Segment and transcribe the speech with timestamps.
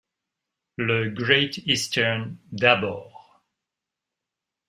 [0.77, 3.39] Le Great-Eastern d’abord.